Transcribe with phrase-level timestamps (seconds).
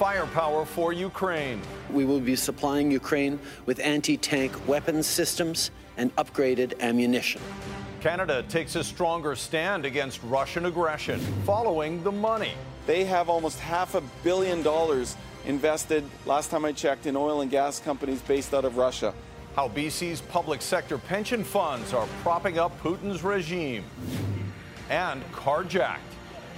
[0.00, 1.60] firepower for Ukraine.
[1.90, 7.42] We will be supplying Ukraine with anti tank weapons systems and upgraded ammunition.
[8.00, 12.54] Canada takes a stronger stand against Russian aggression, following the money.
[12.86, 17.50] They have almost half a billion dollars invested, last time I checked, in oil and
[17.50, 19.12] gas companies based out of Russia.
[19.54, 23.84] How BC's public sector pension funds are propping up Putin's regime.
[24.88, 26.10] And carjacked.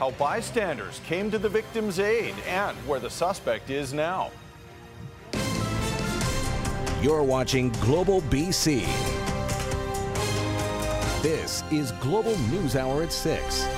[0.03, 4.33] How bystanders came to the victim's aid and where the suspect is now.
[7.01, 8.81] You're watching Global BC.
[11.23, 13.69] This is Global News Hour at 6.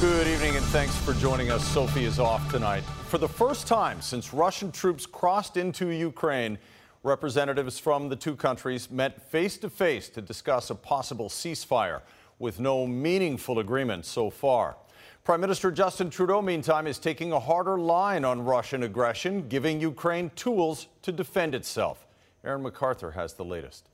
[0.00, 1.66] Good evening and thanks for joining us.
[1.66, 2.84] Sophie is off tonight.
[3.08, 6.56] For the first time since Russian troops crossed into Ukraine,
[7.02, 12.02] representatives from the two countries met face to face to discuss a possible ceasefire,
[12.38, 14.76] with no meaningful agreement so far.
[15.24, 20.30] Prime Minister Justin Trudeau, meantime, is taking a harder line on Russian aggression, giving Ukraine
[20.34, 22.08] tools to defend itself.
[22.44, 23.88] Aaron MacArthur has the latest.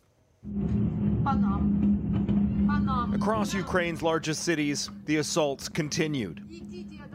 [3.12, 6.42] Across Ukraine's largest cities, the assaults continued.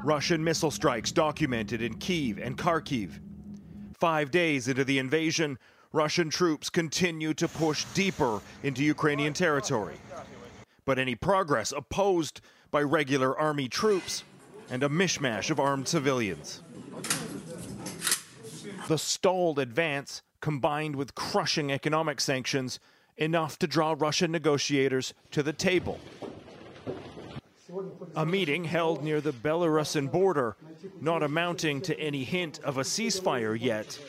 [0.03, 3.19] Russian missile strikes documented in Kiev and Kharkiv.
[3.95, 5.57] Five days into the invasion,
[5.91, 9.95] Russian troops continue to push deeper into Ukrainian territory.
[10.85, 12.41] But any progress opposed
[12.73, 14.23] by regular army troops
[14.71, 16.63] and a mishmash of armed civilians.
[18.87, 22.79] The stalled advance, combined with crushing economic sanctions,
[23.15, 25.99] enough to draw Russian negotiators to the table.
[28.15, 30.57] A meeting held near the Belarusian border,
[30.99, 33.99] not amounting to any hint of a ceasefire yet,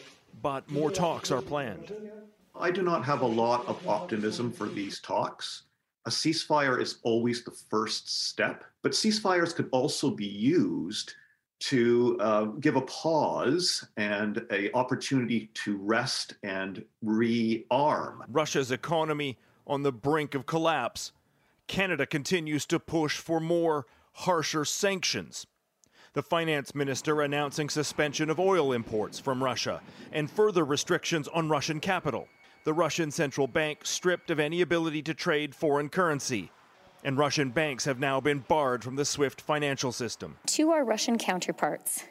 [0.41, 1.93] but more talks are planned.
[2.59, 5.65] I do not have a lot of optimism for these talks
[6.07, 11.15] a ceasefire is always the first step, but ceasefires could also be used
[11.61, 18.19] to uh, give a pause and a opportunity to rest and rearm.
[18.29, 21.13] Russia's economy on the brink of collapse.
[21.67, 25.47] Canada continues to push for more harsher sanctions.
[26.13, 29.81] The finance minister announcing suspension of oil imports from Russia
[30.13, 32.29] and further restrictions on Russian capital
[32.65, 36.51] the Russian central bank stripped of any ability to trade foreign currency.
[37.05, 40.39] And Russian banks have now been barred from the SWIFT financial system.
[40.47, 42.05] To our Russian counterparts,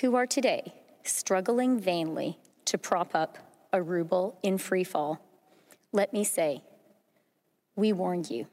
[0.00, 3.38] who are today struggling vainly to prop up
[3.72, 5.24] a ruble in free fall,
[5.92, 6.64] let me say,
[7.76, 8.46] we warned you.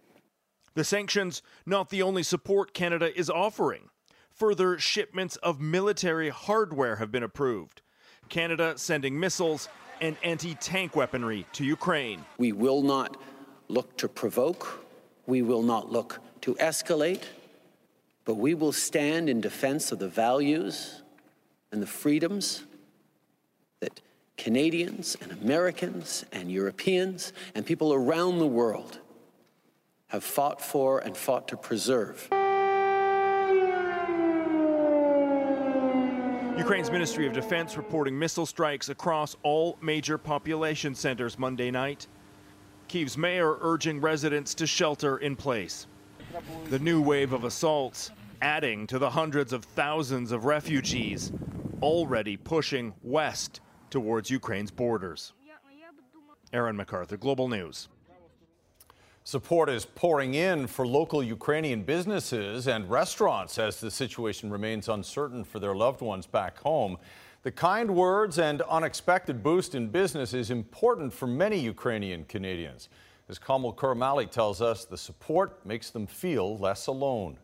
[0.75, 3.89] The sanctions, not the only support Canada is offering.
[4.29, 7.81] Further shipments of military hardware have been approved.
[8.29, 9.68] Canada sending missiles
[10.01, 12.23] and anti tank weaponry to Ukraine.
[12.37, 13.17] We will not
[13.67, 14.85] look to provoke,
[15.25, 17.23] we will not look to escalate,
[18.25, 21.01] but we will stand in defense of the values
[21.71, 22.63] and the freedoms
[23.79, 23.99] that
[24.37, 28.99] Canadians and Americans and Europeans and people around the world
[30.07, 32.29] have fought for and fought to preserve.
[36.57, 42.07] Ukraine's Ministry of Defense reporting missile strikes across all major population centers Monday night.
[42.90, 45.85] Kyiv's mayor urging residents to shelter in place.
[46.69, 48.09] The new wave of assaults
[48.41, 51.31] adding to the hundreds of thousands of refugees
[51.84, 55.34] already pushing west towards Ukraine's borders.
[56.53, 57.88] Aaron MacArthur, Global News.
[59.27, 65.43] Support is pouring in for local Ukrainian businesses and restaurants as the situation remains uncertain
[65.43, 66.97] for their loved ones back home.
[67.43, 72.88] The kind words and unexpected boost in business is important for many Ukrainian Canadians.
[73.27, 77.35] As Kamil Karamali tells us, the support makes them feel less alone.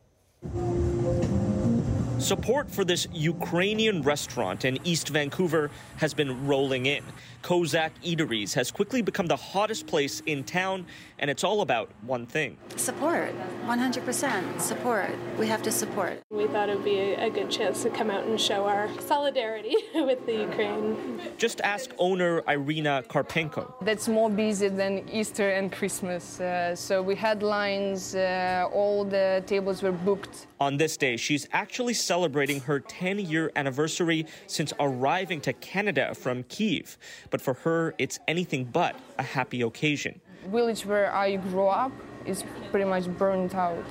[2.18, 7.04] Support for this Ukrainian restaurant in East Vancouver has been rolling in.
[7.44, 10.86] Kozak Eateries has quickly become the hottest place in town,
[11.20, 13.34] and it's all about one thing support.
[13.66, 15.12] 100% support.
[15.38, 16.22] We have to support.
[16.30, 19.76] We thought it would be a, good chance to come out and show our solidarity
[19.96, 21.20] with the Ukraine.
[21.38, 23.74] Just ask owner Irina Karpenko.
[23.82, 26.40] That's more busy than Easter and Christmas.
[26.40, 30.48] Uh, so we had lines, uh, all the tables were booked.
[30.60, 36.44] On this day, she's actually celebrating her 10 year anniversary since arriving to Canada from
[36.44, 36.98] Kiev
[37.34, 40.22] but for her, it's anything but a happy occasion.
[40.46, 41.92] Village where I grew up
[42.28, 43.84] is pretty much burned out.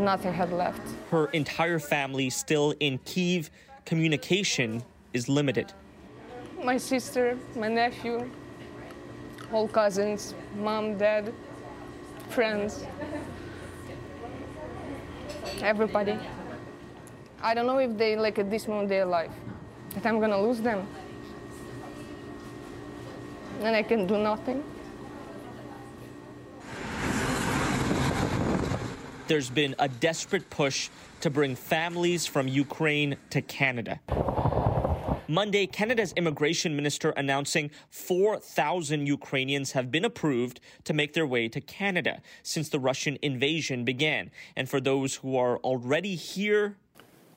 [0.00, 0.82] Nothing had left.
[1.12, 3.50] Her entire family still in Kiev.
[3.84, 4.82] Communication
[5.12, 5.72] is limited.
[6.64, 8.28] My sister, my nephew,
[9.52, 11.32] all cousins, mom, dad,
[12.30, 12.84] friends,
[15.62, 16.18] everybody.
[17.40, 19.30] I don't know if they, like, at this moment, they're alive.
[19.94, 20.88] that I'm gonna lose them.
[23.60, 24.64] And I can do nothing.
[29.28, 30.88] There's been a desperate push
[31.20, 34.00] to bring families from Ukraine to Canada.
[35.28, 41.60] Monday, Canada's immigration minister announcing 4,000 Ukrainians have been approved to make their way to
[41.60, 44.32] Canada since the Russian invasion began.
[44.56, 46.76] And for those who are already here,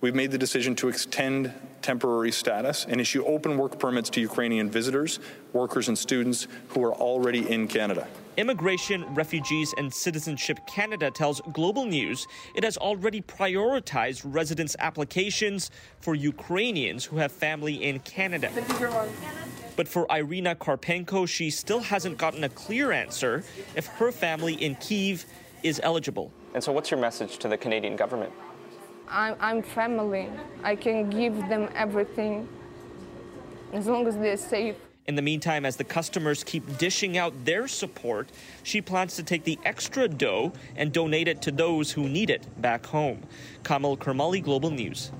[0.03, 4.69] We've made the decision to extend temporary status and issue open work permits to Ukrainian
[4.69, 5.21] visitors,
[5.53, 8.05] workers, and students who are already in Canada.
[8.35, 15.71] Immigration, Refugees, and Citizenship Canada tells Global News it has already prioritized residence applications
[16.01, 18.51] for Ukrainians who have family in Canada.
[19.77, 24.75] But for Irina Karpenko, she still hasn't gotten a clear answer if her family in
[24.75, 25.25] Kiev
[25.63, 26.33] is eligible.
[26.53, 28.33] And so, what's your message to the Canadian government?
[29.13, 30.27] I'm, I'm family.
[30.63, 32.47] I can give them everything
[33.71, 34.75] as long as they're safe.
[35.05, 38.29] In the meantime, as the customers keep dishing out their support,
[38.63, 42.47] she plans to take the extra dough and donate it to those who need it
[42.61, 43.21] back home.
[43.63, 45.11] Kamil Karamali, Global News.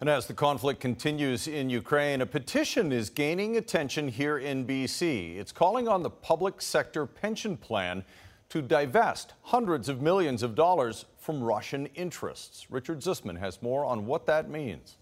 [0.00, 5.38] And as the conflict continues in Ukraine, a petition is gaining attention here in BC.
[5.38, 8.04] It's calling on the public sector pension plan
[8.50, 12.70] to divest hundreds of millions of dollars from Russian interests.
[12.70, 14.96] Richard Zussman has more on what that means.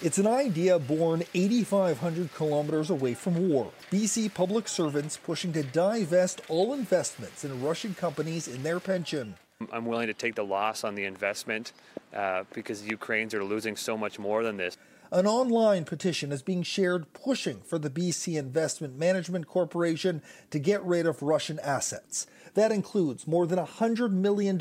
[0.00, 3.72] It's an idea born 8,500 kilometers away from war.
[3.90, 9.34] BC public servants pushing to divest all investments in Russian companies in their pension.
[9.72, 11.72] I'm willing to take the loss on the investment
[12.14, 14.78] uh, because Ukrainians are losing so much more than this.
[15.12, 20.82] An online petition is being shared pushing for the BC Investment Management Corporation to get
[20.82, 22.26] rid of Russian assets.
[22.54, 24.56] That includes more than $100 million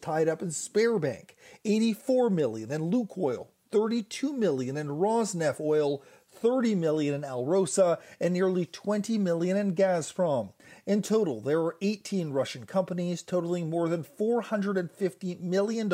[0.00, 1.30] tied up in Sberbank,
[1.64, 8.64] 84 million in Lukoil, 32 million in Rosneft oil, 30 million in Alrosa, and nearly
[8.64, 10.52] 20 million in Gazprom.
[10.86, 15.92] In total, there are 18 Russian companies totaling more than $450 million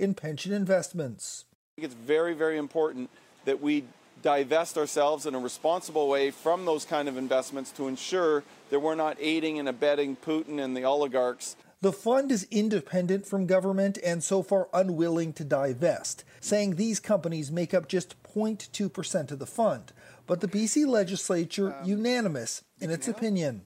[0.00, 1.44] in pension investments.
[1.76, 3.08] I think it's very, very important
[3.46, 3.84] that we
[4.22, 8.94] divest ourselves in a responsible way from those kind of investments to ensure that we're
[8.94, 14.24] not aiding and abetting Putin and the oligarchs the fund is independent from government and
[14.24, 19.92] so far unwilling to divest, saying these companies make up just 0.2% of the fund.
[20.26, 23.62] But the BC legislature um, unanimous in its opinion.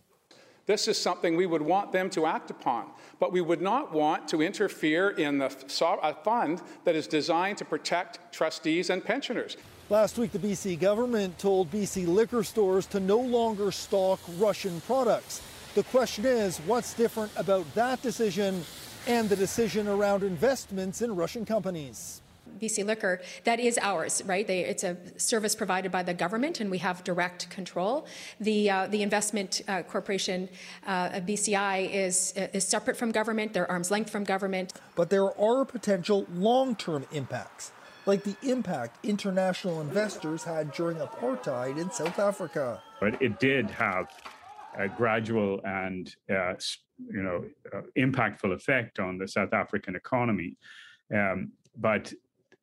[0.67, 4.29] This is something we would want them to act upon, but we would not want
[4.29, 9.57] to interfere in the fund that is designed to protect trustees and pensioners.
[9.91, 15.43] Last week, the BC government told BC liquor stores to no longer stock Russian products.
[15.75, 18.63] The question is, what's different about that decision
[19.09, 22.23] and the decision around investments in Russian companies?
[22.61, 24.47] BC Liquor, that is ours, right?
[24.47, 28.07] They, it's a service provided by the government, and we have direct control.
[28.41, 30.49] The uh, the investment uh, corporation,
[30.87, 33.55] uh, BCI, is is separate from government.
[33.55, 34.73] They're arm's length from government.
[34.95, 37.73] But there are potential long-term impacts,
[38.07, 42.83] like the impact international investors had during apartheid in South Africa.
[43.01, 44.09] But it did have
[44.79, 46.55] a gradual and uh,
[46.99, 47.45] you know
[47.75, 50.57] uh, impactful effect on the South African economy.
[51.13, 52.13] Um, but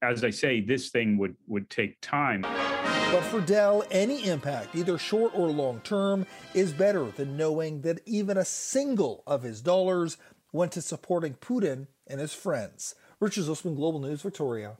[0.01, 2.41] as I say, this thing would would take time.
[2.41, 8.01] But for Dell, any impact, either short or long term, is better than knowing that
[8.05, 10.17] even a single of his dollars
[10.51, 12.95] went to supporting Putin and his friends.
[13.19, 14.77] Richard Zussman, Global News, Victoria.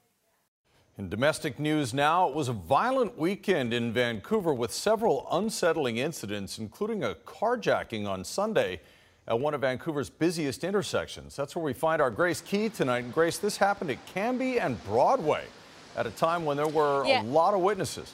[0.98, 6.58] In domestic news now, it was a violent weekend in Vancouver with several unsettling incidents,
[6.58, 8.82] including a carjacking on Sunday
[9.28, 11.36] at one of Vancouver's busiest intersections.
[11.36, 13.04] That's where we find our Grace Ke tonight.
[13.04, 15.44] And Grace, this happened at Cambie and Broadway
[15.96, 17.22] at a time when there were yeah.
[17.22, 18.12] a lot of witnesses.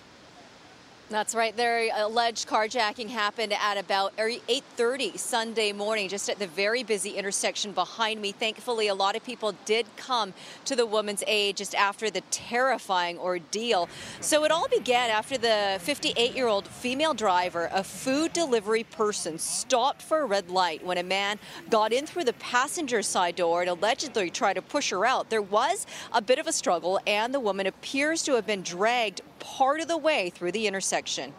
[1.10, 1.56] That's right.
[1.56, 7.72] Their alleged carjacking happened at about 8:30 Sunday morning, just at the very busy intersection
[7.72, 8.32] behind me.
[8.32, 10.34] Thankfully, a lot of people did come
[10.66, 13.90] to the woman's aid just after the terrifying ordeal.
[14.22, 20.22] So it all began after the 58-year-old female driver, a food delivery person, stopped for
[20.22, 21.38] a red light when a man
[21.70, 25.30] got in through the passenger side door and allegedly tried to push her out.
[25.30, 29.22] There was a bit of a struggle, and the woman appears to have been dragged
[29.44, 31.34] part of the way through the intersection.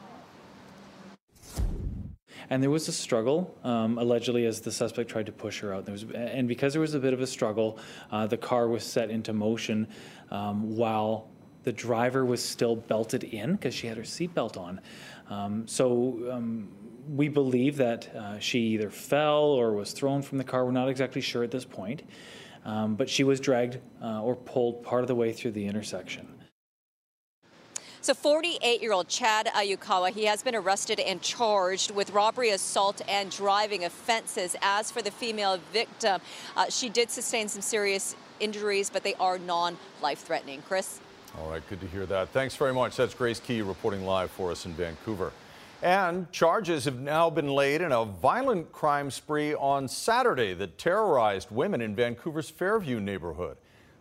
[2.51, 5.87] And there was a struggle, um, allegedly, as the suspect tried to push her out.
[5.87, 7.79] There was, and because there was a bit of a struggle,
[8.13, 9.89] uh, the car was set into motion
[10.31, 11.31] um, while
[11.63, 14.81] the driver was still belted in because she had her seatbelt on.
[15.31, 16.69] Um, so um,
[17.09, 20.67] we believe that uh, she either fell or was thrown from the car.
[20.67, 22.03] We're not exactly sure at this point.
[22.67, 26.44] Um, but she was dragged uh, or pulled part of the way through the intersection.
[28.05, 33.01] So 48 year old Chad Ayukawa, he has been arrested and charged with robbery, assault,
[33.09, 34.55] and driving offenses.
[34.61, 36.21] As for the female victim,
[36.55, 40.61] uh, she did sustain some serious injuries, but they are non life threatening.
[40.69, 41.01] Chris?
[41.39, 42.29] All right, good to hear that.
[42.29, 42.95] Thanks very much.
[42.95, 45.33] That's Grace Ke reporting live for us in Vancouver.
[45.81, 51.51] And charges have now been laid in a violent crime spree on Saturday that terrorized
[51.51, 53.57] women in Vancouver's Fairview neighborhood.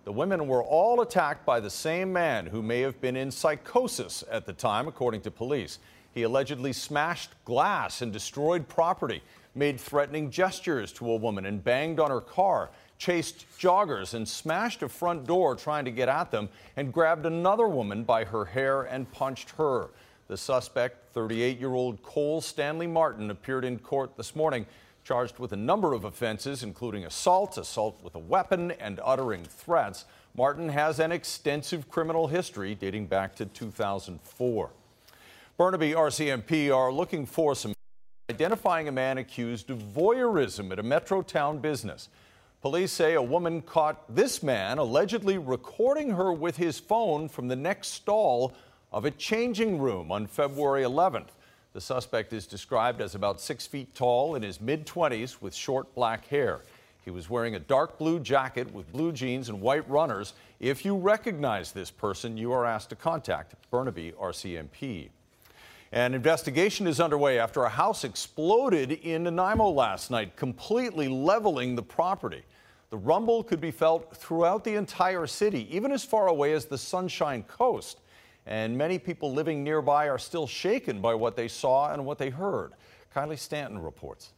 [0.06, 4.24] The women were all attacked by the same man who may have been in psychosis
[4.30, 5.80] at the time, according to police.
[6.14, 9.24] He allegedly smashed glass and destroyed property,
[9.56, 14.84] made threatening gestures to a woman, and banged on her car, chased joggers, and smashed
[14.84, 18.84] a front door trying to get at them, and grabbed another woman by her hair
[18.84, 19.90] and punched her.
[20.28, 24.66] The suspect, 38 year old Cole Stanley Martin, appeared in court this morning,
[25.04, 30.06] charged with a number of offenses, including assault, assault with a weapon, and uttering threats.
[30.36, 34.70] Martin has an extensive criminal history dating back to 2004.
[35.58, 37.74] Burnaby RCMP are looking for some
[38.30, 42.10] identifying a man accused of voyeurism at a Metrotown business.
[42.62, 47.56] Police say a woman caught this man allegedly recording her with his phone from the
[47.56, 48.54] next stall
[48.94, 51.28] of a changing room on February 11th.
[51.74, 55.94] The suspect is described as about six feet tall in his mid 20s with short
[55.96, 56.62] black hair.
[57.04, 60.34] He was wearing a dark blue jacket with blue jeans and white runners.
[60.60, 65.10] If you recognize this person, you are asked to contact Burnaby RCMP.
[65.92, 71.84] An investigation is underway after a house exploded in Nanaimo last night, completely leveling the
[71.84, 72.44] property.
[72.92, 76.78] The rumble could be felt throughout the entire city, even as far away as the
[76.78, 78.00] Sunshine Coast
[78.46, 82.30] and many people living nearby are still shaken by what they saw and what they
[82.30, 82.74] heard.
[83.16, 84.34] Kylie Stanton reports.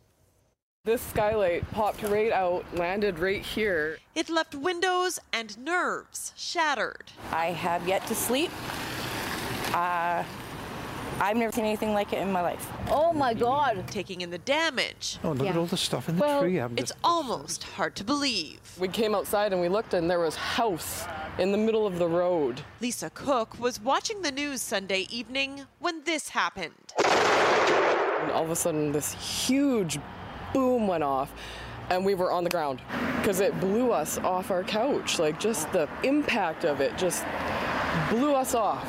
[0.84, 3.98] This skylight popped right out, landed right here.
[4.14, 7.12] It left windows and nerves shattered.
[7.32, 8.52] I have yet to sleep.
[9.74, 10.24] Uh,
[11.20, 12.70] I've never seen anything like it in my life.
[12.90, 13.84] Oh my God.
[13.88, 15.18] Taking in the damage.
[15.24, 15.52] Oh, look yeah.
[15.52, 16.60] at all the stuff in the well, tree.
[16.60, 17.00] I'm it's just...
[17.04, 18.60] almost hard to believe.
[18.78, 21.06] We came outside and we looked and there was house
[21.38, 22.62] in the middle of the road.
[22.80, 26.94] Lisa Cook was watching the news Sunday evening when this happened.
[27.04, 30.00] And all of a sudden this huge
[30.54, 31.34] boom went off
[31.90, 32.82] and we were on the ground
[33.18, 35.20] because it blew us off our couch.
[35.20, 37.26] Like just the impact of it just
[38.10, 38.88] blew us off.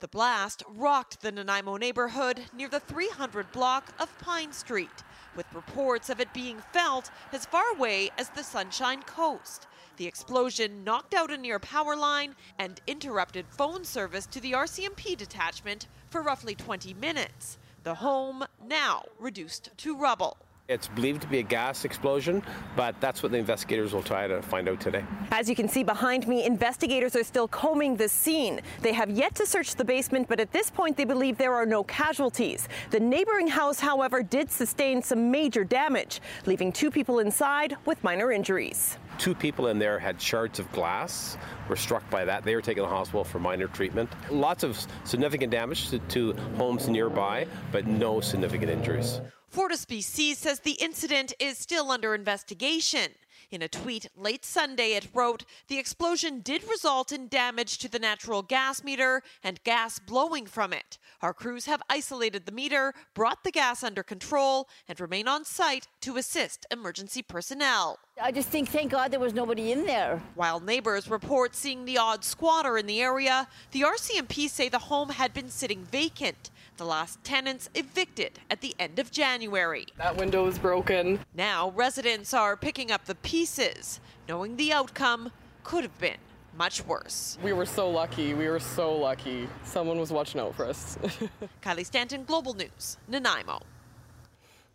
[0.00, 5.04] The blast rocked the Nanaimo neighborhood near the 300 block of Pine Street,
[5.36, 9.66] with reports of it being felt as far away as the Sunshine Coast.
[10.00, 15.14] The explosion knocked out a near power line and interrupted phone service to the RCMP
[15.14, 17.58] detachment for roughly 20 minutes.
[17.82, 20.38] The home now reduced to rubble.
[20.70, 22.44] It's believed to be a gas explosion,
[22.76, 25.04] but that's what the investigators will try to find out today.
[25.32, 28.60] As you can see behind me, investigators are still combing the scene.
[28.80, 31.66] They have yet to search the basement, but at this point, they believe there are
[31.66, 32.68] no casualties.
[32.90, 38.30] The neighboring house, however, did sustain some major damage, leaving two people inside with minor
[38.30, 38.96] injuries.
[39.18, 41.36] Two people in there had shards of glass,
[41.68, 42.44] were struck by that.
[42.44, 44.08] They were taken to the hospital for minor treatment.
[44.30, 49.20] Lots of significant damage to, to homes nearby, but no significant injuries.
[49.52, 53.10] FortisBC says the incident is still under investigation.
[53.50, 57.98] In a tweet late Sunday, it wrote The explosion did result in damage to the
[57.98, 60.98] natural gas meter and gas blowing from it.
[61.20, 65.88] Our crews have isolated the meter, brought the gas under control, and remain on site
[66.02, 67.98] to assist emergency personnel.
[68.22, 70.22] I just think, thank God there was nobody in there.
[70.36, 75.08] While neighbors report seeing the odd squatter in the area, the RCMP say the home
[75.08, 79.84] had been sitting vacant the last tenants evicted at the end of January.
[79.98, 81.20] That window is broken.
[81.34, 85.30] Now residents are picking up the pieces, knowing the outcome
[85.62, 86.16] could have been
[86.56, 87.36] much worse.
[87.42, 88.32] We were so lucky.
[88.32, 89.46] We were so lucky.
[89.62, 90.96] Someone was watching out for us.
[91.62, 93.60] Kylie Stanton, Global News, Nanaimo.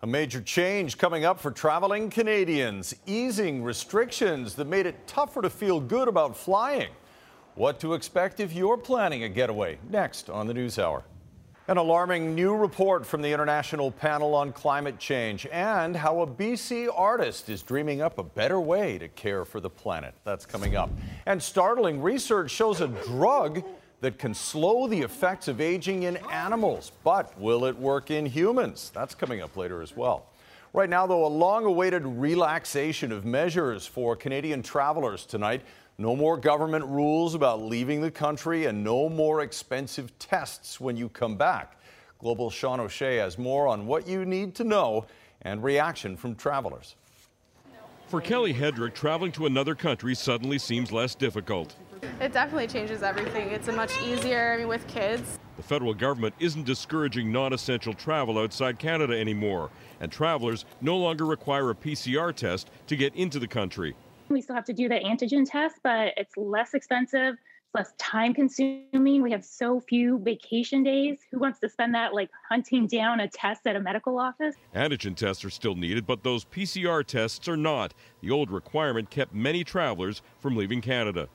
[0.04, 5.50] A major change coming up for traveling Canadians, easing restrictions that made it tougher to
[5.50, 6.92] feel good about flying.
[7.56, 9.80] What to expect if you're planning a getaway?
[9.90, 11.04] Next on the News Hour.
[11.68, 16.88] An alarming new report from the International Panel on Climate Change and how a BC
[16.94, 20.14] artist is dreaming up a better way to care for the planet.
[20.24, 20.92] That's coming up.
[21.26, 23.64] And startling research shows a drug
[24.02, 26.92] that can slow the effects of aging in animals.
[27.04, 28.92] But will it work in humans?
[28.94, 30.28] That's coming up later as well.
[30.72, 35.64] Right now, though, a long awaited relaxation of measures for Canadian travelers tonight.
[35.98, 41.08] No more government rules about leaving the country and no more expensive tests when you
[41.08, 41.80] come back.
[42.20, 45.06] Global Sean O'Shea has more on what you need to know
[45.44, 46.96] and reaction from travelers.
[48.08, 51.76] For Kelly Hedrick, traveling to another country suddenly seems less difficult.
[52.20, 53.50] It definitely changes everything.
[53.50, 55.40] It's a much easier, I mean, with kids.
[55.56, 59.70] The federal government isn't discouraging non essential travel outside Canada anymore,
[60.02, 63.96] and travelers no longer require a PCR test to get into the country.
[64.30, 68.34] We still have to do the antigen test, but it's less expensive, it's less time
[68.34, 69.22] consuming.
[69.22, 71.20] We have so few vacation days.
[71.32, 74.56] Who wants to spend that like hunting down a test at a medical office?
[74.74, 77.94] Antigen tests are still needed, but those PCR tests are not.
[78.22, 81.30] The old requirement kept many travelers from leaving Canada.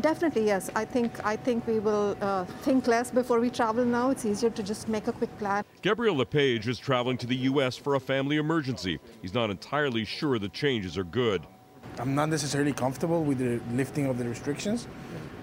[0.00, 0.70] Definitely, yes.
[0.76, 4.10] I think I think we will uh, think less before we travel now.
[4.10, 5.64] It's easier to just make a quick plan.
[5.82, 7.76] Gabriel LePage is traveling to the U.S.
[7.76, 9.00] for a family emergency.
[9.22, 11.46] He's not entirely sure the changes are good.
[11.98, 14.86] I'm not necessarily comfortable with the lifting of the restrictions,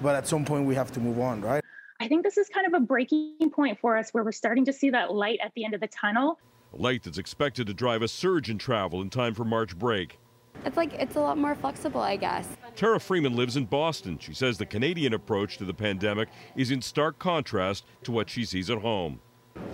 [0.01, 1.63] but at some point we have to move on, right?
[1.99, 4.73] I think this is kind of a breaking point for us where we're starting to
[4.73, 6.39] see that light at the end of the tunnel.
[6.73, 10.19] A light that's expected to drive a surge in travel in time for March break.
[10.65, 12.47] It's like it's a lot more flexible, I guess.
[12.75, 14.17] Tara Freeman lives in Boston.
[14.19, 18.45] She says the Canadian approach to the pandemic is in stark contrast to what she
[18.45, 19.19] sees at home.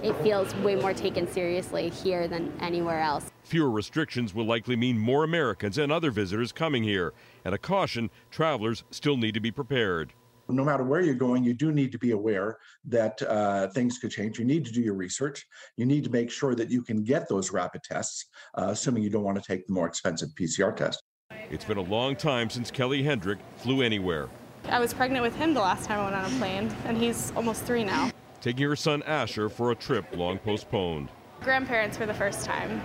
[0.04, 3.32] It feels way more taken seriously here than anywhere else.
[3.44, 7.14] Fewer restrictions will likely mean more Americans and other visitors coming here.
[7.46, 10.14] And a caution travelers still need to be prepared
[10.50, 14.12] no matter where you're going, you do need to be aware that uh, things could
[14.12, 14.38] change.
[14.38, 15.46] You need to do your research.
[15.78, 18.26] You need to make sure that you can get those rapid tests,
[18.58, 21.04] uh, assuming you don't want to take the more expensive PCR test.
[21.50, 24.28] It's been a long time since Kelly Hendrick flew anywhere.
[24.66, 27.32] I was pregnant with him the last time I went on a plane, and he's
[27.38, 28.12] almost three now.
[28.41, 31.10] Taking her son Asher for a trip long postponed.
[31.41, 32.81] Grandparents for the first time.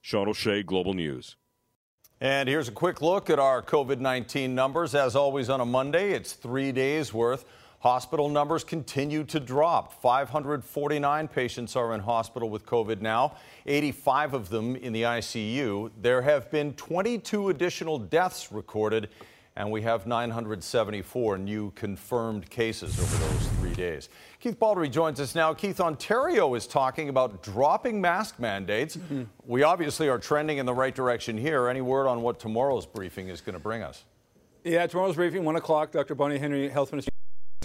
[0.00, 1.36] Sean O'Shea, Global News.
[2.22, 4.94] And here's a quick look at our COVID 19 numbers.
[4.94, 7.44] As always on a Monday, it's three days worth.
[7.80, 10.00] Hospital numbers continue to drop.
[10.00, 15.90] 549 patients are in hospital with COVID now, 85 of them in the ICU.
[16.00, 19.10] There have been 22 additional deaths recorded
[19.56, 24.08] and we have 974 new confirmed cases over those three days.
[24.40, 25.54] Keith Baldrey joins us now.
[25.54, 28.96] Keith, Ontario is talking about dropping mask mandates.
[28.96, 29.22] Mm-hmm.
[29.46, 31.68] We obviously are trending in the right direction here.
[31.68, 34.04] Any word on what tomorrow's briefing is going to bring us?
[34.64, 36.14] Yeah, tomorrow's briefing, 1 o'clock, Dr.
[36.14, 37.13] Bonnie Henry, Health Minister.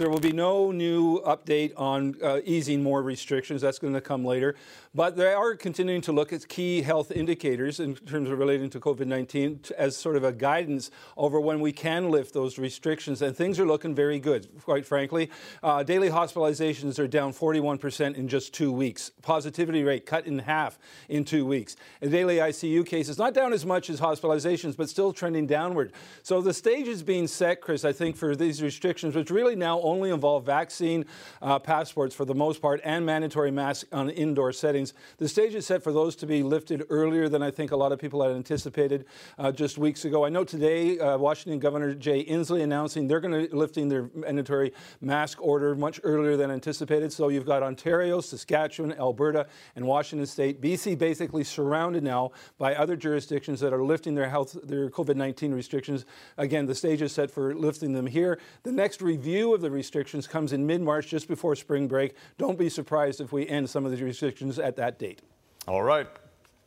[0.00, 3.60] There will be no new update on uh, easing more restrictions.
[3.60, 4.56] That's going to come later.
[4.94, 8.80] But they are continuing to look at key health indicators in terms of relating to
[8.80, 13.20] COVID 19 as sort of a guidance over when we can lift those restrictions.
[13.20, 15.30] And things are looking very good, quite frankly.
[15.62, 19.12] Uh, daily hospitalizations are down 41% in just two weeks.
[19.20, 20.78] Positivity rate cut in half
[21.10, 21.76] in two weeks.
[22.00, 25.92] And daily ICU cases, not down as much as hospitalizations, but still trending downward.
[26.22, 29.78] So the stage is being set, Chris, I think, for these restrictions, which really now
[29.90, 31.04] only involve vaccine
[31.42, 34.94] uh, passports for the most part and mandatory masks on indoor settings.
[35.18, 37.92] The stage is set for those to be lifted earlier than I think a lot
[37.92, 39.04] of people had anticipated
[39.38, 40.24] uh, just weeks ago.
[40.24, 44.10] I know today uh, Washington Governor Jay Inslee announcing they're going to be lifting their
[44.14, 47.12] mandatory mask order much earlier than anticipated.
[47.12, 50.60] So you've got Ontario, Saskatchewan, Alberta, and Washington State.
[50.60, 56.04] BC basically surrounded now by other jurisdictions that are lifting their health, their COVID-19 restrictions.
[56.36, 58.38] Again, the stage is set for lifting them here.
[58.62, 62.14] The next review of the restrictions comes in mid-March, just before spring break.
[62.36, 65.22] Don't be surprised if we end some of these restrictions at that date.
[65.66, 66.06] All right.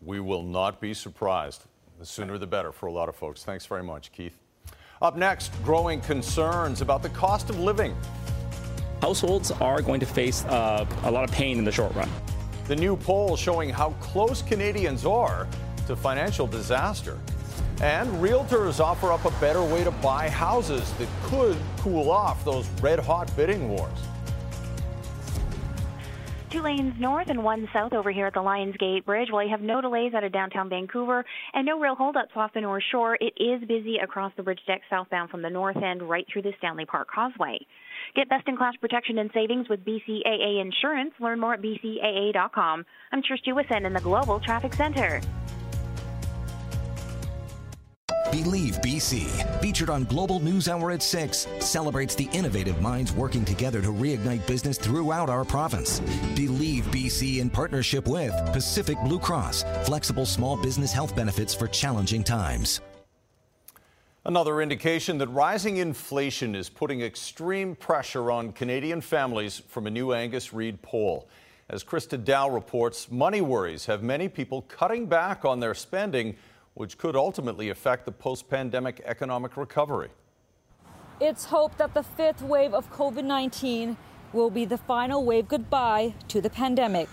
[0.02, 1.62] We will not be surprised.
[2.00, 3.44] The sooner the better for a lot of folks.
[3.44, 4.40] Thanks very much, Keith.
[5.00, 7.96] Up next, growing concerns about the cost of living.
[9.00, 12.10] Households are going to face uh, a lot of pain in the short run.
[12.68, 15.48] The new poll showing how close Canadians are
[15.86, 17.20] to financial disaster.
[17.84, 22.68] And realtors offer up a better way to buy houses that could cool off those
[22.82, 24.00] red hot bidding wars
[26.54, 29.30] two lanes north and one south over here at the Lions Gate Bridge.
[29.32, 32.62] While you have no delays out of downtown Vancouver and no real holdups off the
[32.62, 36.28] North Shore, it is busy across the bridge deck southbound from the north end right
[36.32, 37.58] through the Stanley Park Causeway.
[38.16, 41.14] Get best in class protection and savings with BCAA Insurance.
[41.20, 42.86] Learn more at bcaa.com.
[43.12, 45.22] I'm Trish Jewison in the Global Traffic Center.
[48.32, 53.82] Believe BC, featured on Global News Hour at 6, celebrates the innovative minds working together
[53.82, 56.00] to reignite business throughout our province.
[56.36, 62.24] Believe BC in partnership with Pacific Blue Cross, flexible small business health benefits for challenging
[62.24, 62.82] times.
[64.26, 70.14] Another indication that rising inflation is putting extreme pressure on Canadian families from a new
[70.14, 71.28] Angus Reid poll.
[71.70, 76.36] As Christa Dao reports, money worries have many people cutting back on their spending
[76.74, 80.10] which could ultimately affect the post pandemic economic recovery.
[81.20, 83.98] It's hoped that the fifth wave of COVID 19
[84.34, 87.08] will be the final wave goodbye to the pandemic.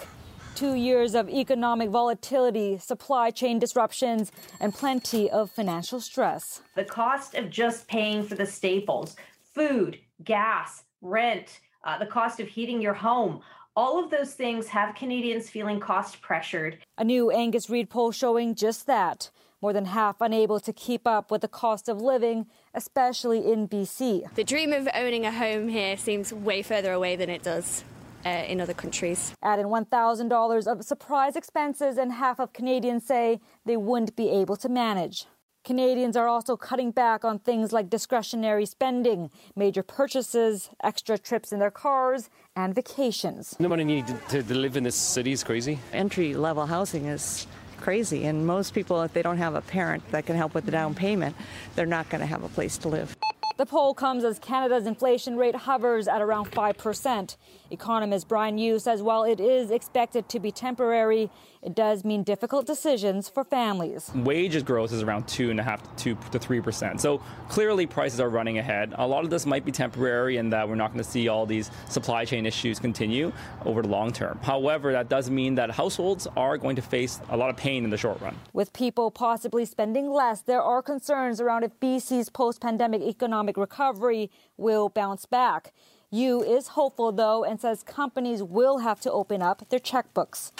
[0.54, 6.62] Two years of economic volatility, supply chain disruptions, and plenty of financial stress.
[6.74, 9.16] The cost of just paying for the staples
[9.54, 13.42] food, gas, rent, uh, the cost of heating your home
[13.76, 16.78] all of those things have Canadians feeling cost pressured.
[16.98, 19.30] A new Angus Reid poll showing just that.
[19.62, 24.34] More than half unable to keep up with the cost of living, especially in BC.
[24.34, 27.84] The dream of owning a home here seems way further away than it does
[28.24, 29.34] uh, in other countries.
[29.42, 34.56] Add in $1,000 of surprise expenses, and half of Canadians say they wouldn't be able
[34.56, 35.26] to manage.
[35.62, 41.58] Canadians are also cutting back on things like discretionary spending, major purchases, extra trips in
[41.58, 43.56] their cars, and vacations.
[43.60, 45.78] The money needed to, to live in this city is crazy.
[45.92, 47.46] Entry level housing is
[47.80, 50.70] crazy, and most people, if they don't have a parent that can help with the
[50.70, 51.34] down payment,
[51.74, 53.16] they're not going to have a place to live.
[53.56, 57.36] The poll comes as Canada's inflation rate hovers at around 5%.
[57.70, 61.30] Economist Bryan Yu says while it is expected to be temporary,
[61.62, 64.10] it does mean difficult decisions for families.
[64.14, 67.00] Wages growth is around two and a half to two to three percent.
[67.00, 68.94] So clearly prices are running ahead.
[68.96, 71.46] A lot of this might be temporary and that we're not going to see all
[71.46, 73.32] these supply chain issues continue
[73.64, 74.38] over the long term.
[74.42, 77.90] However, that does mean that households are going to face a lot of pain in
[77.90, 78.36] the short run.
[78.52, 84.88] With people possibly spending less, there are concerns around if BC's post-pandemic economic recovery will
[84.88, 85.72] bounce back.
[86.12, 90.50] Yu is hopeful, though, and says companies will have to open up their checkbooks.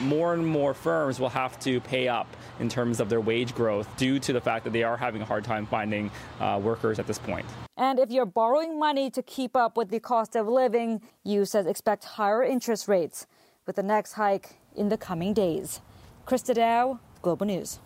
[0.00, 2.26] More and more firms will have to pay up
[2.58, 5.26] in terms of their wage growth due to the fact that they are having a
[5.26, 7.44] hard time finding uh, workers at this point.
[7.76, 11.66] And if you're borrowing money to keep up with the cost of living, Yu says
[11.66, 13.26] expect higher interest rates
[13.66, 15.82] with the next hike in the coming days.
[16.26, 17.78] Christa Dao, Global News.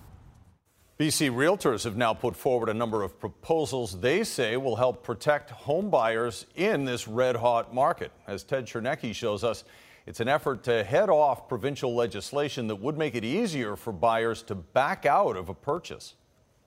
[0.98, 5.50] BC Realtors have now put forward a number of proposals they say will help protect
[5.50, 8.12] home buyers in this red hot market.
[8.26, 9.64] As Ted Chernecki shows us,
[10.06, 14.42] it's an effort to head off provincial legislation that would make it easier for buyers
[14.44, 16.14] to back out of a purchase.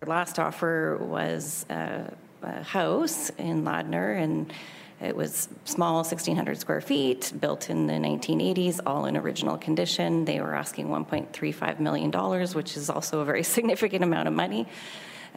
[0.02, 2.12] Our last offer was a,
[2.42, 4.52] a house in Ladner and
[5.06, 10.26] it was small, 1,600 square feet, built in the 1980s, all in original condition.
[10.26, 12.12] They were asking $1.35 million,
[12.54, 14.68] which is also a very significant amount of money.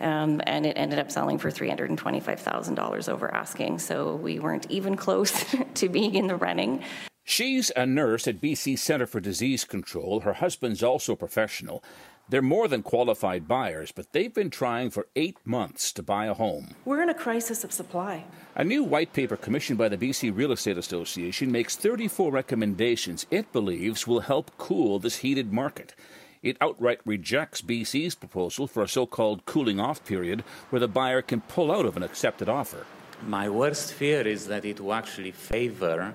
[0.01, 3.81] Um, and it ended up selling for $325,000 over asking.
[3.81, 6.85] So we weren't even close to being in the running.
[7.25, 10.21] She's a nurse at BC Centre for Disease Control.
[10.21, 11.85] Her husband's also a professional.
[12.31, 16.35] They're more than qualified buyers, but they've been trying for eight months to buy a
[16.35, 16.75] home.
[16.85, 18.25] We're in a crisis of supply.
[18.55, 23.51] A new white paper commissioned by the BC Real Estate Association makes 34 recommendations it
[23.51, 25.95] believes will help cool this heated market.
[26.43, 31.23] It outright rejects BC's proposal for a so called cooling off period where the buyer
[31.23, 32.85] can pull out of an accepted offer.
[33.27, 36.15] My worst fear is that it will actually favor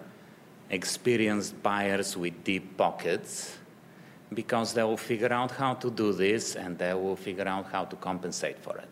[0.69, 3.57] experienced buyers with deep pockets
[4.33, 7.85] because they will figure out how to do this and they will figure out how
[7.85, 8.89] to compensate for it.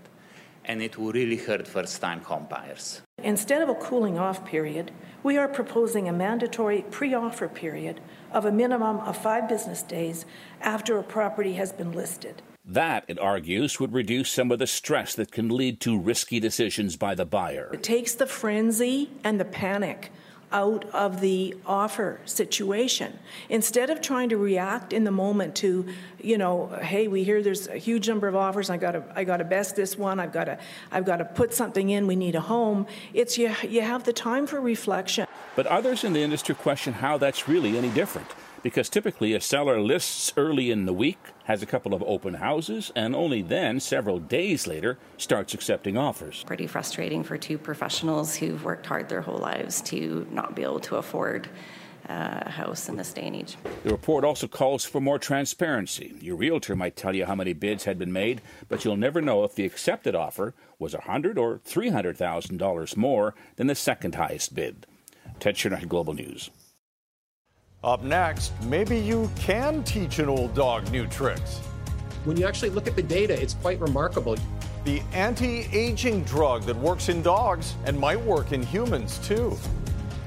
[0.65, 3.01] And it will really hurt first time home buyers.
[3.23, 4.91] Instead of a cooling off period,
[5.23, 7.99] we are proposing a mandatory pre offer period
[8.32, 10.25] of a minimum of five business days
[10.62, 12.41] after a property has been listed.
[12.63, 16.95] That, it argues, would reduce some of the stress that can lead to risky decisions
[16.95, 17.69] by the buyer.
[17.73, 20.12] It takes the frenzy and the panic
[20.52, 23.18] out of the offer situation.
[23.50, 25.88] Instead of trying to react in the moment to
[26.20, 29.24] you know hey we hear there's a huge number of offers i got to i
[29.24, 30.56] got to best this one i've got to
[30.92, 34.14] i've got to put something in we need a home it's you you have the
[34.14, 35.26] time for reflection.
[35.56, 38.28] But others in the industry question how that's really any different.
[38.64, 42.91] Because typically a seller lists early in the week, has a couple of open houses,
[42.95, 46.43] and only then, several days later, starts accepting offers.
[46.45, 50.80] Pretty frustrating for two professionals who've worked hard their whole lives to not be able
[50.80, 51.49] to afford
[52.10, 53.56] uh, a house in this day and age.
[53.84, 56.15] The report also calls for more transparency.
[56.19, 59.43] Your realtor might tell you how many bids had been made, but you'll never know
[59.43, 63.75] if the accepted offer was a hundred or three hundred thousand dollars more than the
[63.75, 64.86] second highest bid.
[65.39, 66.49] Ted Chernecki, Global News.
[67.84, 71.58] Up next, maybe you can teach an old dog new tricks.
[72.26, 74.38] When you actually look at the data, it's quite remarkable.
[74.84, 79.58] The anti aging drug that works in dogs and might work in humans too.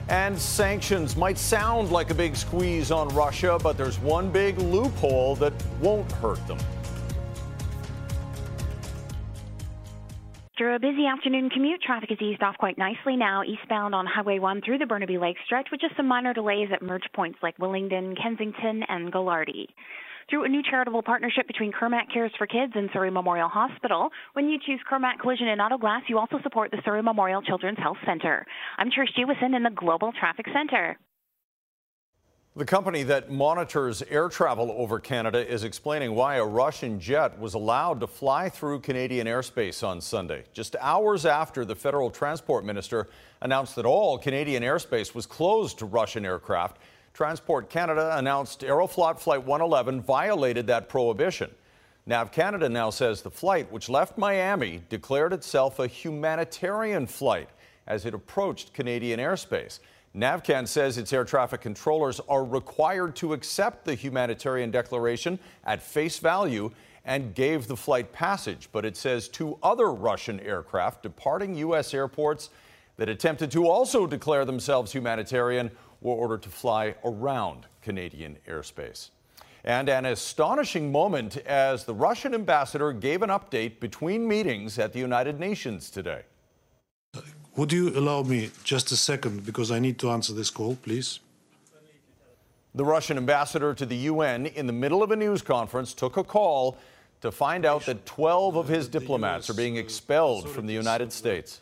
[0.09, 5.37] And sanctions might sound like a big squeeze on Russia, but there's one big loophole
[5.37, 6.59] that won't hurt them.
[10.65, 14.39] After a busy afternoon commute, traffic has eased off quite nicely now eastbound on Highway
[14.39, 17.59] 1 through the Burnaby Lake stretch with just some minor delays at merge points like
[17.59, 19.67] Willingdon, Kensington, and Gaglardi.
[20.31, 24.49] Through a new charitable partnership between Kermac Cares for Kids and Surrey Memorial Hospital, when
[24.49, 27.99] you choose Kermac Collision and Auto Glass, you also support the Surrey Memorial Children's Health
[28.07, 28.47] Center.
[28.79, 30.97] I'm Trish Jewison in the Global Traffic Center.
[32.57, 37.55] The company that monitors air travel over Canada is explaining why a Russian jet was
[37.55, 43.09] allowed to fly through Canadian airspace on Sunday, just hours after the federal transport minister
[43.43, 46.77] announced that all Canadian airspace was closed to Russian aircraft.
[47.13, 51.51] Transport Canada announced Aeroflot Flight 111 violated that prohibition.
[52.07, 57.49] NAV Canada now says the flight, which left Miami, declared itself a humanitarian flight
[57.89, 59.81] as it approached Canadian airspace.
[60.17, 66.19] NAVCAN says its air traffic controllers are required to accept the humanitarian declaration at face
[66.19, 66.71] value
[67.05, 68.69] and gave the flight passage.
[68.71, 71.93] But it says two other Russian aircraft departing U.S.
[71.93, 72.51] airports
[72.97, 79.11] that attempted to also declare themselves humanitarian were ordered to fly around Canadian airspace.
[79.65, 85.01] And an astonishing moment as the Russian ambassador gave an update between meetings at the
[85.01, 86.23] United Nations today.
[87.57, 91.21] Would you allow me just a second because I need to answer this call, please?
[92.75, 96.25] The Russian ambassador to the UN, in the middle of a news conference, took a
[96.25, 96.77] call
[97.21, 101.61] to find out that 12 of his diplomats are being expelled from the United States.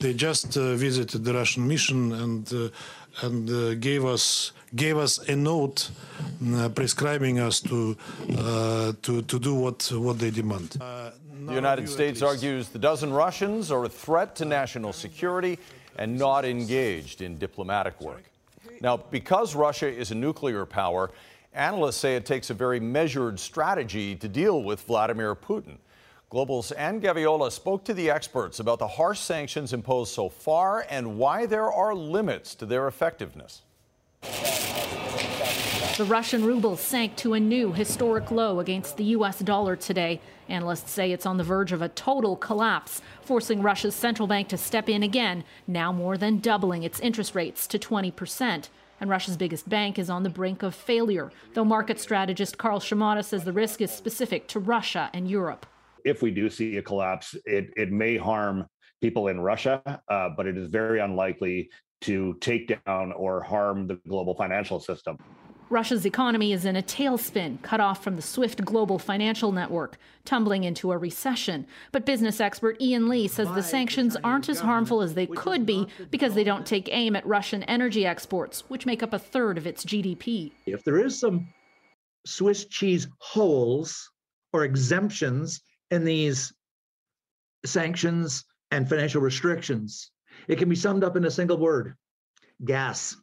[0.00, 2.68] They just uh, visited the Russian mission and uh,
[3.22, 5.90] and uh, gave us gave us a note
[6.54, 7.96] uh, prescribing us to
[8.36, 10.76] uh, to to do what what they demand.
[11.48, 15.58] The United States argues the dozen Russians are a threat to national security
[15.96, 18.22] and not engaged in diplomatic work.
[18.80, 21.10] Now, because Russia is a nuclear power,
[21.54, 25.78] analysts say it takes a very measured strategy to deal with Vladimir Putin.
[26.30, 31.16] Global's Anne Gaviola spoke to the experts about the harsh sanctions imposed so far and
[31.16, 33.62] why there are limits to their effectiveness.
[35.96, 39.38] The Russian ruble sank to a new historic low against the U.S.
[39.38, 40.20] dollar today.
[40.50, 44.58] Analysts say it's on the verge of a total collapse, forcing Russia's central bank to
[44.58, 48.68] step in again, now more than doubling its interest rates to 20 percent.
[49.00, 53.22] And Russia's biggest bank is on the brink of failure, though market strategist Carl Shimada
[53.22, 55.64] says the risk is specific to Russia and Europe.
[56.04, 58.66] If we do see a collapse, it, it may harm
[59.00, 61.70] people in Russia, uh, but it is very unlikely
[62.02, 65.16] to take down or harm the global financial system.
[65.70, 70.64] Russia's economy is in a tailspin, cut off from the swift global financial network, tumbling
[70.64, 71.66] into a recession.
[71.92, 75.86] But business expert Ian Lee says the sanctions aren't as harmful as they could be
[76.10, 79.66] because they don't take aim at Russian energy exports, which make up a third of
[79.66, 80.52] its GDP.
[80.66, 81.48] If there is some
[82.24, 84.10] Swiss cheese holes
[84.54, 86.52] or exemptions in these
[87.64, 90.10] sanctions and financial restrictions,
[90.46, 91.94] it can be summed up in a single word
[92.64, 93.16] gas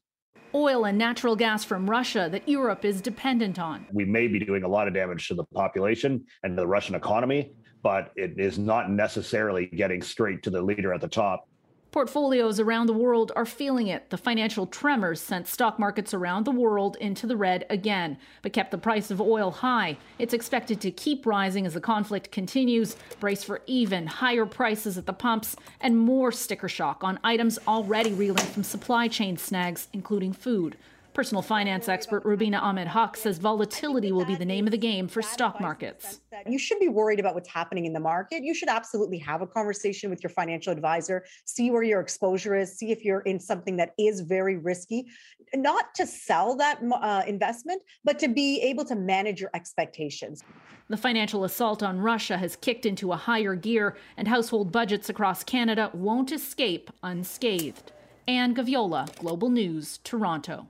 [0.55, 3.85] oil and natural gas from Russia that Europe is dependent on.
[3.91, 7.51] We may be doing a lot of damage to the population and the Russian economy,
[7.83, 11.49] but it is not necessarily getting straight to the leader at the top.
[11.95, 14.09] Portfolios around the world are feeling it.
[14.09, 18.71] The financial tremors sent stock markets around the world into the red again, but kept
[18.71, 19.97] the price of oil high.
[20.19, 22.97] It's expected to keep rising as the conflict continues.
[23.21, 28.11] Brace for even higher prices at the pumps and more sticker shock on items already
[28.11, 30.75] reeling from supply chain snags, including food.
[31.15, 35.07] Personal finance expert Rubina Ahmed Haq says volatility will be the name of the game
[35.07, 36.19] for stock markets.
[36.45, 38.43] You should be worried about what's happening in the market.
[38.43, 42.77] You should absolutely have a conversation with your financial advisor, see where your exposure is,
[42.77, 45.05] see if you're in something that is very risky,
[45.53, 50.43] not to sell that uh, investment, but to be able to manage your expectations.
[50.89, 55.45] The financial assault on Russia has kicked into a higher gear, and household budgets across
[55.45, 57.93] Canada won't escape unscathed.
[58.27, 60.67] Anne Gaviola, Global News, Toronto.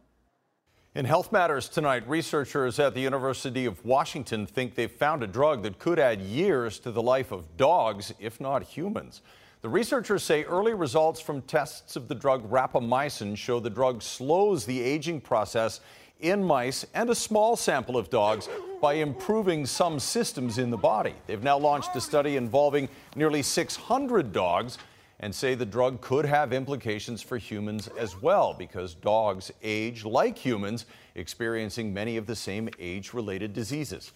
[0.96, 5.62] In Health Matters tonight, researchers at the University of Washington think they've found a drug
[5.64, 9.22] that could add years to the life of dogs, if not humans.
[9.62, 14.66] The researchers say early results from tests of the drug rapamycin show the drug slows
[14.66, 15.82] the aging process
[16.22, 18.48] in mice and a small sample of dogs
[18.80, 21.16] by improving some systems in the body.
[21.28, 24.78] They've now launched a study involving nearly 600 dogs
[25.20, 30.38] and say the drug could have implications for humans as well because dogs age like
[30.38, 34.12] humans, experiencing many of the same age related diseases.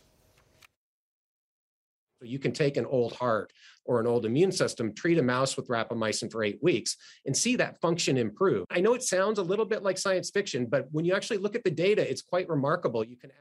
[2.21, 3.53] You can take an old heart
[3.85, 7.55] or an old immune system, treat a mouse with rapamycin for eight weeks, and see
[7.55, 8.65] that function improve.
[8.69, 11.55] I know it sounds a little bit like science fiction, but when you actually look
[11.55, 13.05] at the data, it's quite remarkable.
[13.05, 13.31] You can.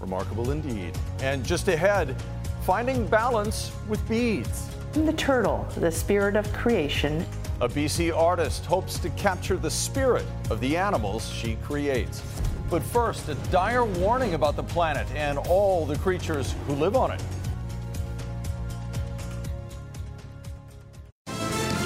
[0.00, 0.98] Remarkable indeed.
[1.20, 2.16] And just ahead,
[2.62, 4.68] finding balance with beads.
[4.92, 7.24] The turtle, the spirit of creation.
[7.60, 12.22] A BC artist hopes to capture the spirit of the animals she creates.
[12.70, 17.10] But first, a dire warning about the planet and all the creatures who live on
[17.10, 17.22] it.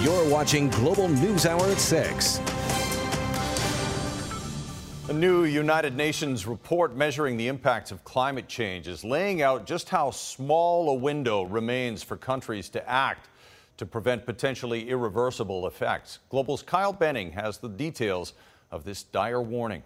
[0.01, 2.41] You're watching Global News Hour at 6.
[5.09, 9.89] A new United Nations report measuring the impacts of climate change is laying out just
[9.89, 13.29] how small a window remains for countries to act
[13.79, 16.21] to prevent potentially irreversible effects.
[16.29, 18.35] Global's Kyle Benning has the details
[18.71, 19.83] of this dire warning.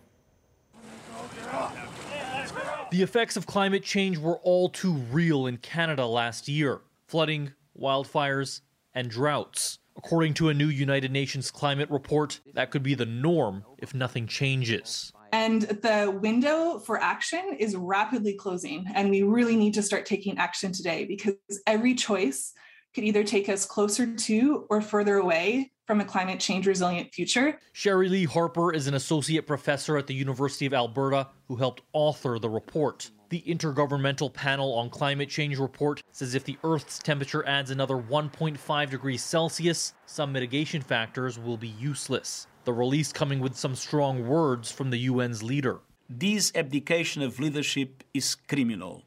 [2.90, 8.60] The effects of climate change were all too real in Canada last year flooding, wildfires,
[8.94, 9.78] and droughts.
[9.96, 14.26] According to a new United Nations climate report, that could be the norm if nothing
[14.26, 15.12] changes.
[15.32, 18.86] And the window for action is rapidly closing.
[18.94, 21.34] And we really need to start taking action today because
[21.66, 22.52] every choice
[22.94, 27.58] could either take us closer to or further away from a climate change resilient future.
[27.74, 32.48] Sherilee Harper is an associate professor at the University of Alberta who helped author the
[32.50, 33.10] report.
[33.28, 38.90] The Intergovernmental Panel on Climate Change report says if the Earth's temperature adds another 1.5
[38.90, 42.46] degrees Celsius, some mitigation factors will be useless.
[42.64, 45.80] The release coming with some strong words from the UN's leader.
[46.08, 49.02] This abdication of leadership is criminal.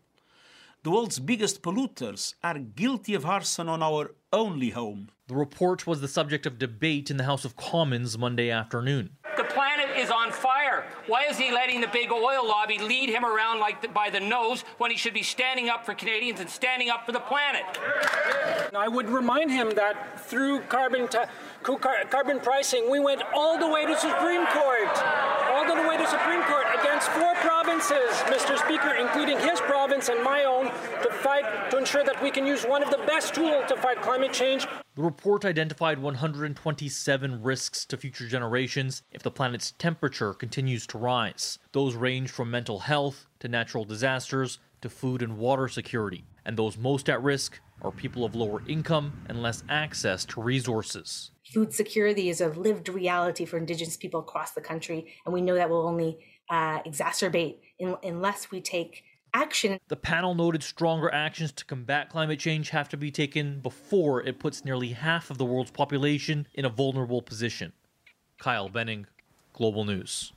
[0.84, 5.12] The world's biggest polluters are guilty of arson on our only home.
[5.28, 9.12] The report was the subject of debate in the House of Commons Monday afternoon.
[9.38, 10.59] The planet is on fire.
[11.10, 14.20] Why is he letting the big oil lobby lead him around like the, by the
[14.20, 17.64] nose when he should be standing up for Canadians and standing up for the planet?
[18.76, 21.10] I would remind him that through carbon
[21.64, 25.04] carbon pricing, we went all the way to Supreme Court,
[25.50, 27.34] all the way to Supreme Court against four
[27.70, 28.58] provinces, Mr.
[28.58, 30.66] Speaker, including his province and my own,
[31.04, 34.02] to fight to ensure that we can use one of the best tools to fight
[34.02, 34.66] climate change.
[34.96, 41.60] The report identified 127 risks to future generations if the planet's temperature continues to rise.
[41.72, 46.26] Those range from mental health to natural disasters to food and water security.
[46.46, 51.32] And those most at risk are people of lower income and less access to resources.
[51.54, 55.56] Food security is a lived reality for Indigenous people across the country, and we know
[55.56, 56.18] that will only
[56.50, 59.80] uh, exacerbate in, unless we take action.
[59.88, 64.40] The panel noted stronger actions to combat climate change have to be taken before it
[64.40, 67.74] puts nearly half of the world's population in a vulnerable position.
[68.40, 69.06] Kyle Benning,
[69.54, 70.34] Global News.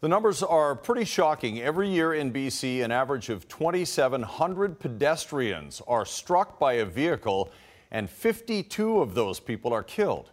[0.00, 1.60] The numbers are pretty shocking.
[1.60, 7.52] Every year in BC, an average of 2,700 pedestrians are struck by a vehicle,
[7.92, 10.32] and 52 of those people are killed.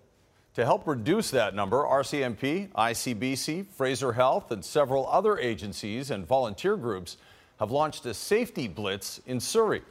[0.59, 6.75] To help reduce that number, RCMP, ICBC, Fraser Health, and several other agencies and volunteer
[6.75, 7.15] groups
[7.61, 9.81] have launched a safety blitz in Surrey.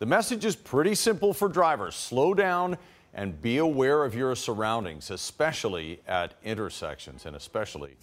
[0.00, 2.76] The message is pretty simple for drivers slow down
[3.14, 7.96] and be aware of your surroundings, especially at intersections and especially.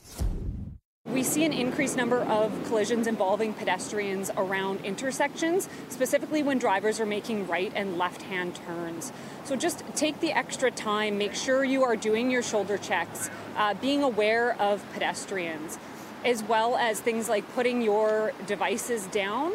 [1.16, 7.06] We see an increased number of collisions involving pedestrians around intersections, specifically when drivers are
[7.06, 9.14] making right and left hand turns.
[9.44, 13.76] So just take the extra time, make sure you are doing your shoulder checks, uh,
[13.76, 15.78] being aware of pedestrians,
[16.26, 19.54] as well as things like putting your devices down.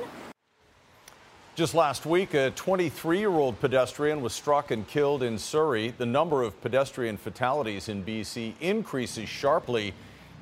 [1.57, 5.93] Just last week, a 23 year old pedestrian was struck and killed in Surrey.
[5.99, 9.93] The number of pedestrian fatalities in BC increases sharply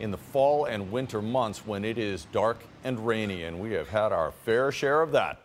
[0.01, 3.89] in the fall and winter months when it is dark and rainy, and we have
[3.89, 5.43] had our fair share of that.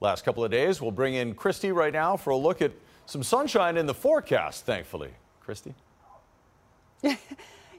[0.00, 2.72] Last couple of days, we'll bring in Kristi right now for a look at
[3.06, 5.10] some sunshine in the forecast, thankfully.
[5.46, 5.74] Kristi?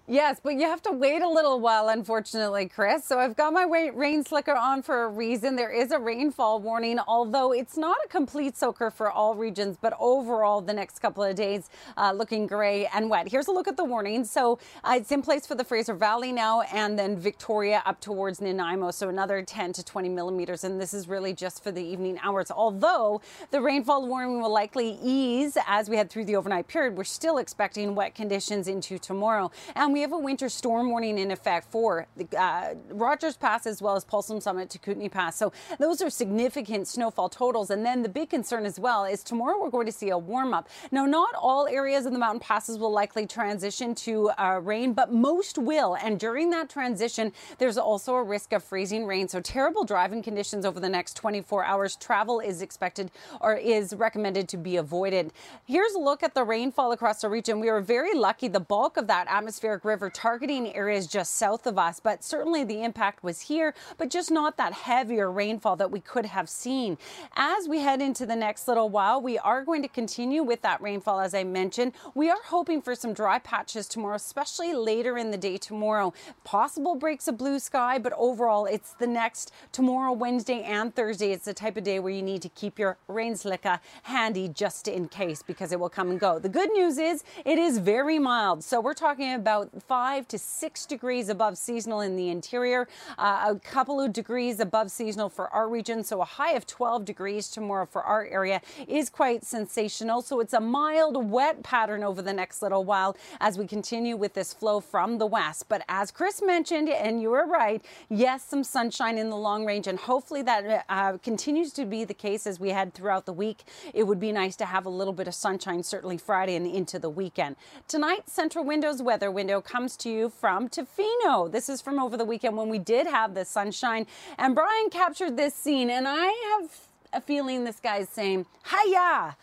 [0.08, 3.04] Yes, but you have to wait a little while, unfortunately, Chris.
[3.04, 5.56] So I've got my rain slicker on for a reason.
[5.56, 9.94] There is a rainfall warning, although it's not a complete soaker for all regions, but
[10.00, 13.28] overall, the next couple of days uh, looking gray and wet.
[13.28, 14.26] Here's a look at the warning.
[14.26, 18.40] So uh, it's in place for the Fraser Valley now, and then Victoria up towards
[18.40, 18.92] Nanaimo.
[18.92, 22.52] So another 10 to 20 millimeters, and this is really just for the evening hours.
[22.52, 27.06] Although the rainfall warning will likely ease as we head through the overnight period, we're
[27.06, 29.50] still expecting wet conditions into tomorrow.
[29.74, 33.82] And we have a winter storm warning in effect for the, uh, Rogers Pass as
[33.82, 35.38] well as Paulson Summit to Kootenay Pass.
[35.38, 37.70] So those are significant snowfall totals.
[37.70, 40.54] And then the big concern as well is tomorrow we're going to see a warm
[40.54, 40.68] up.
[40.92, 45.14] Now, not all areas of the mountain passes will likely transition to uh, rain, but
[45.14, 45.96] most will.
[45.96, 49.30] And during that transition, there's also a risk of freezing rain.
[49.30, 51.96] So terrible driving conditions over the next 24 hours.
[51.96, 55.32] Travel is expected or is recommended to be avoided.
[55.64, 57.62] Here's a look at the rainfall across the region.
[57.62, 58.50] We are very lucky.
[58.50, 62.84] The bulk of that atmospheric River targeting areas just south of us, but certainly the
[62.84, 66.98] impact was here, but just not that heavier rainfall that we could have seen.
[67.36, 70.82] As we head into the next little while, we are going to continue with that
[70.82, 71.94] rainfall, as I mentioned.
[72.14, 76.14] We are hoping for some dry patches tomorrow, especially later in the day tomorrow.
[76.44, 81.32] Possible breaks of blue sky, but overall, it's the next tomorrow, Wednesday, and Thursday.
[81.32, 84.88] It's the type of day where you need to keep your rain slicker handy just
[84.88, 86.40] in case because it will come and go.
[86.40, 88.64] The good news is it is very mild.
[88.64, 93.60] So we're talking about five to six degrees above seasonal in the interior, uh, a
[93.60, 96.04] couple of degrees above seasonal for our region.
[96.04, 100.22] So a high of 12 degrees tomorrow for our area is quite sensational.
[100.22, 104.34] So it's a mild, wet pattern over the next little while as we continue with
[104.34, 105.68] this flow from the west.
[105.70, 109.88] But as Chris mentioned, and you were right, yes, some sunshine in the long range,
[109.88, 113.64] and hopefully that uh, continues to be the case as we head throughout the week.
[113.94, 117.00] It would be nice to have a little bit of sunshine, certainly Friday and into
[117.00, 117.56] the weekend.
[117.88, 121.52] Tonight, Central Windows weather window comes to you from Tofino.
[121.52, 124.08] This is from over the weekend when we did have the sunshine,
[124.38, 126.72] and Brian captured this scene, and I have
[127.12, 129.36] a feeling this guy's saying, Hiya!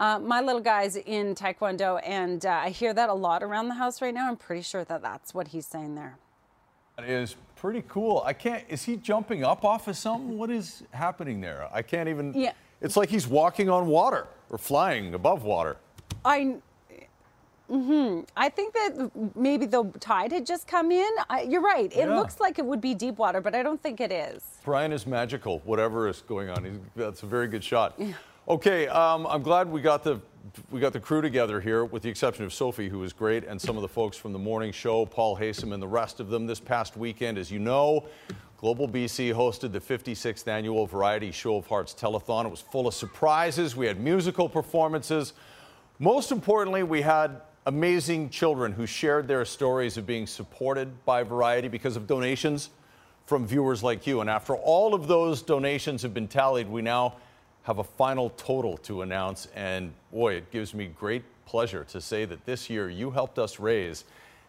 [0.00, 3.74] Uh, my little guy's in Taekwondo, and uh, I hear that a lot around the
[3.74, 4.28] house right now.
[4.28, 6.16] I'm pretty sure that that's what he's saying there.
[6.96, 8.22] That is pretty cool.
[8.24, 10.38] I can't, is he jumping up off of something?
[10.38, 11.68] What is happening there?
[11.72, 12.52] I can't even, yeah.
[12.80, 15.76] it's like he's walking on water or flying above water.
[16.24, 16.56] I,
[17.68, 21.08] hmm I think that maybe the tide had just come in.
[21.28, 21.92] I, you're right.
[21.92, 22.16] It Yeah.
[22.16, 24.42] looks like it would be deep water, but I don't think it is.
[24.64, 26.64] Brian is magical, whatever is going on.
[26.64, 28.00] He's, that's a very good shot.
[28.48, 30.20] Okay, um, I'm glad we got the
[30.70, 33.60] we got the crew together here, with the exception of Sophie, who was great, and
[33.60, 36.46] some of the folks from the morning show, Paul Haysom and the rest of them.
[36.46, 38.06] This past weekend, as you know,
[38.56, 42.46] Global BC hosted the 56th annual Variety Show of Hearts telethon.
[42.46, 43.76] It was full of surprises.
[43.76, 45.34] We had musical performances.
[45.98, 51.68] Most importantly, we had amazing children who shared their stories of being supported by Variety
[51.68, 52.70] because of donations
[53.26, 54.22] from viewers like you.
[54.22, 57.16] And after all of those donations have been tallied, we now
[57.64, 59.48] have a final total to announce.
[59.54, 63.60] And boy, it gives me great pleasure to say that this year you helped us
[63.60, 64.04] raise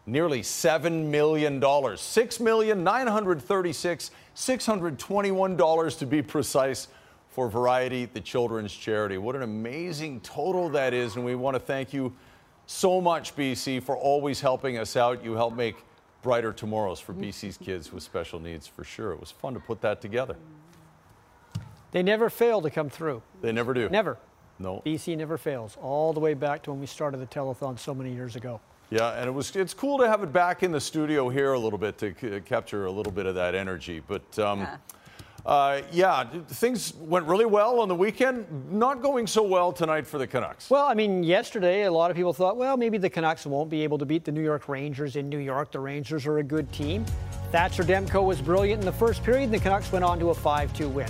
[0.06, 1.60] nearly $7 million.
[1.60, 6.88] $6,936, $621 to be precise
[7.32, 9.18] for Variety, the children's charity.
[9.18, 11.18] What an amazing total that is.
[11.18, 12.14] And we want to thank you
[12.70, 15.24] so much, BC, for always helping us out.
[15.26, 15.78] You help make
[16.22, 19.12] brighter tomorrows for BC's kids with special needs for sure.
[19.12, 20.36] It was fun to put that together.
[21.92, 23.24] They never fail to come through.
[23.42, 23.90] They never do.
[23.90, 24.20] Never.
[24.60, 24.84] No.
[24.86, 28.14] BC never fails, all the way back to when we started the telethon so many
[28.14, 28.60] years ago.
[28.92, 31.60] Yeah, and it was it's cool to have it back in the studio here a
[31.60, 34.02] little bit to c- capture a little bit of that energy.
[34.06, 34.68] But um,
[35.46, 38.72] uh, yeah, things went really well on the weekend.
[38.72, 40.70] Not going so well tonight for the Canucks.
[40.70, 43.84] Well, I mean, yesterday a lot of people thought, well, maybe the Canucks won't be
[43.84, 45.72] able to beat the New York Rangers in New York.
[45.72, 47.06] The Rangers are a good team.
[47.52, 50.36] Thatcher Demko was brilliant in the first period, and the Canucks went on to a
[50.36, 51.10] 5 2 win.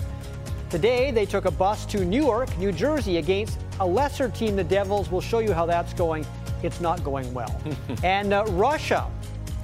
[0.70, 5.10] Today, they took a bus to Newark, New Jersey against a lesser team, the Devils.
[5.10, 6.26] We'll show you how that's going.
[6.62, 7.60] It's not going well.
[8.04, 9.10] and uh, Russia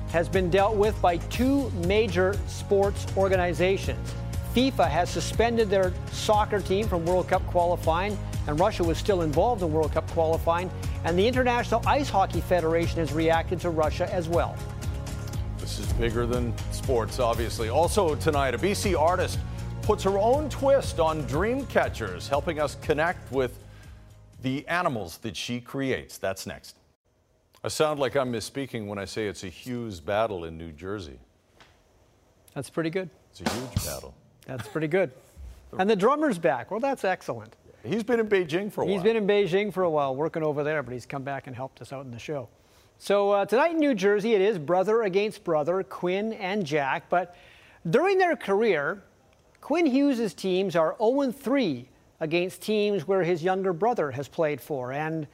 [0.09, 4.15] has been dealt with by two major sports organizations.
[4.55, 9.61] FIFA has suspended their soccer team from World Cup qualifying, and Russia was still involved
[9.61, 10.71] in World Cup qualifying.
[11.03, 14.55] And the International Ice Hockey Federation has reacted to Russia as well.
[15.57, 17.67] This is bigger than sports, obviously.
[17.67, 19.39] Also tonight, a BC artist
[19.81, 23.59] puts her own twist on dream catchers, helping us connect with
[24.41, 26.17] the animals that she creates.
[26.17, 26.77] That's next.
[27.61, 31.19] I sound like I'm misspeaking when I say it's a Hughes battle in New Jersey.
[32.53, 33.09] That's pretty good.
[33.31, 34.15] It's a huge battle.
[34.45, 35.11] That's pretty good.
[35.77, 36.71] And the drummer's back.
[36.71, 37.55] Well, that's excellent.
[37.83, 39.03] He's been in Beijing for a He's while.
[39.03, 41.55] He's been in Beijing for a while, working over there, but he's come back and
[41.55, 42.47] helped us out in the show.
[42.97, 47.09] So uh, tonight in New Jersey, it is brother against brother, Quinn and Jack.
[47.09, 47.35] But
[47.89, 49.03] during their career,
[49.61, 51.89] Quinn Hughes' teams are 0 3
[52.21, 54.93] against teams where his younger brother has played for.
[54.93, 55.27] And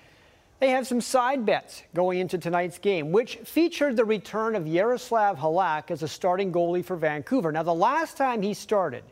[0.62, 5.40] they have some side bets going into tonight's game, which featured the return of Yaroslav
[5.40, 7.52] Halak as a starting goalie for Vancouver.
[7.52, 9.04] Now, the last time he started,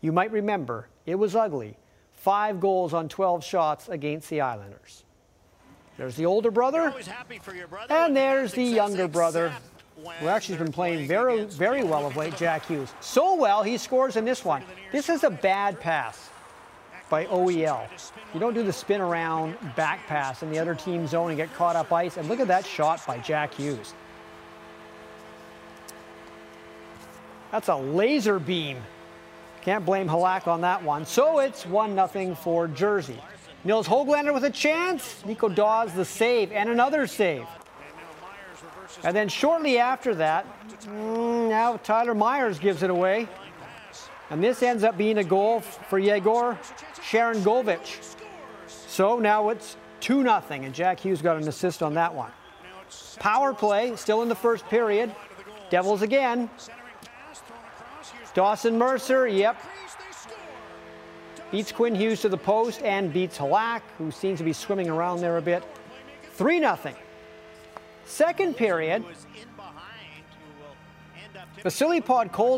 [0.00, 1.76] you might remember, it was ugly.
[2.14, 5.04] Five goals on 12 shots against the Islanders.
[5.98, 6.94] There's the older brother,
[7.90, 9.52] and there's the younger brother,
[10.20, 12.88] who actually has been playing very, very well of late, Jack Hughes.
[13.00, 14.62] So well, he scores in this one.
[14.90, 16.30] This is a bad pass
[17.08, 17.88] by OEL.
[18.34, 21.52] You don't do the spin around back pass in the other team zone and get
[21.54, 22.16] caught up ice.
[22.16, 23.94] And look at that shot by Jack Hughes.
[27.50, 28.78] That's a laser beam.
[29.62, 31.04] Can't blame Halak on that one.
[31.04, 33.20] So it's 1 0 for Jersey.
[33.64, 35.24] Nils Hoglander with a chance.
[35.24, 37.46] Nico Daws the save and another save.
[39.04, 40.46] And then shortly after that,
[40.82, 43.28] mm, now Tyler Myers gives it away.
[44.30, 46.58] And this ends up being a goal for Yegor
[46.96, 48.16] Sharangovich.
[48.66, 52.30] So now it's 2 0, and Jack Hughes got an assist on that one.
[53.18, 55.14] Power play, still in the first period.
[55.70, 56.50] Devils again.
[58.34, 59.56] Dawson Mercer, yep.
[61.50, 65.20] Beats Quinn Hughes to the post and beats Halak, who seems to be swimming around
[65.20, 65.64] there a bit.
[66.34, 66.78] 3 0.
[68.04, 69.04] Second period,
[71.62, 72.02] Vasily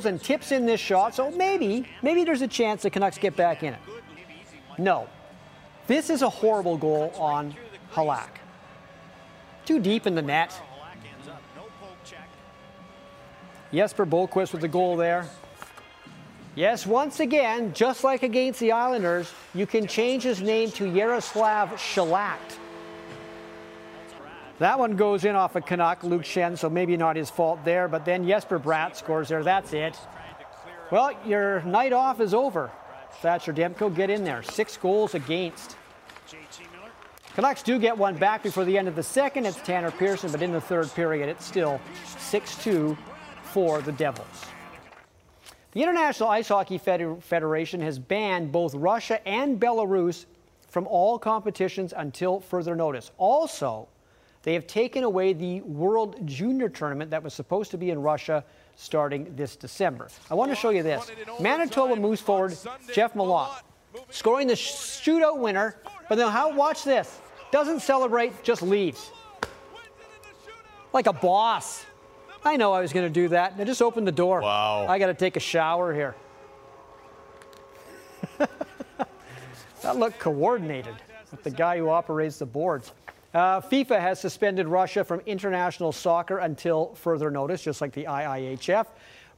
[0.04, 3.62] and tips in this shot, so maybe, maybe there's a chance the Canucks get back
[3.62, 3.80] in it.
[4.78, 5.08] No.
[5.86, 7.54] This is a horrible goal on
[7.92, 8.30] Halak.
[9.64, 10.52] Too deep in the net.
[13.72, 15.26] Jesper Boqvist with the goal there.
[16.56, 21.70] Yes, once again, just like against the Islanders, you can change his name to Yaroslav
[21.74, 22.59] Shalakt.
[24.60, 27.88] That one goes in off a Canuck, Luke Schenn, so maybe not his fault there,
[27.88, 29.42] but then Jesper Bratt scores there.
[29.42, 29.96] That's it.
[30.90, 32.70] Well, your night off is over.
[33.22, 34.42] Thatcher Demko, get in there.
[34.42, 35.78] Six goals against.
[37.34, 39.46] Canucks do get one back before the end of the second.
[39.46, 41.80] It's Tanner Pearson, but in the third period, it's still
[42.18, 42.98] 6 2
[43.42, 44.44] for the Devils.
[45.72, 50.26] The International Ice Hockey Federation has banned both Russia and Belarus
[50.68, 53.10] from all competitions until further notice.
[53.16, 53.88] Also,
[54.42, 58.44] they have taken away the World Junior Tournament that was supposed to be in Russia
[58.76, 60.08] starting this December.
[60.30, 61.10] I want to show you this.
[61.40, 62.56] Manitoba moves forward,
[62.92, 63.60] Jeff Malott,
[64.08, 65.76] scoring the shootout winner,
[66.08, 67.20] but then how, watch this.
[67.50, 69.10] Doesn't celebrate, just leaves.
[70.92, 71.84] Like a boss.
[72.42, 73.54] I know I was going to do that.
[73.58, 74.40] I just opened the door.
[74.40, 74.86] Wow.
[74.88, 76.16] I got to take a shower here.
[79.82, 80.94] that looked coordinated
[81.30, 82.92] with the guy who operates the boards.
[83.32, 88.86] Uh, FIFA has suspended Russia from international soccer until further notice, just like the IIHF.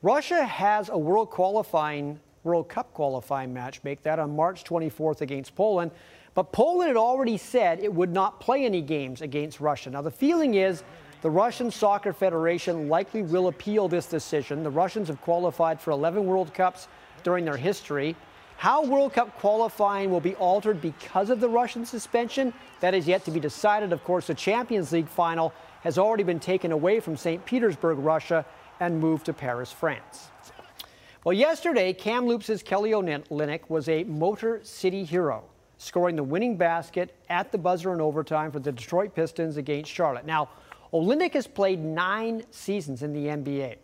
[0.00, 5.54] Russia has a World qualifying World Cup qualifying match, make that on March 24th against
[5.54, 5.90] Poland.
[6.34, 9.90] But Poland had already said it would not play any games against Russia.
[9.90, 10.82] Now the feeling is
[11.20, 14.62] the Russian Soccer Federation likely will appeal this decision.
[14.62, 16.88] The Russians have qualified for 11 World Cups
[17.22, 18.16] during their history.
[18.62, 23.24] How World Cup qualifying will be altered because of the Russian suspension, that is yet
[23.24, 23.92] to be decided.
[23.92, 27.44] Of course, the Champions League final has already been taken away from St.
[27.44, 28.46] Petersburg, Russia,
[28.78, 30.28] and moved to Paris, France.
[31.24, 35.42] Well, yesterday, Kamloops' Kelly Olynyk was a Motor City hero,
[35.78, 40.24] scoring the winning basket at the buzzer in overtime for the Detroit Pistons against Charlotte.
[40.24, 40.50] Now,
[40.92, 43.78] Olynyk has played nine seasons in the NBA,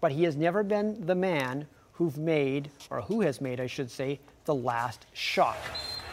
[0.00, 3.90] but he has never been the man who've made, or who has made, I should
[3.90, 5.58] say, the last shot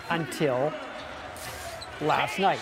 [0.09, 0.73] until
[2.01, 2.59] last night.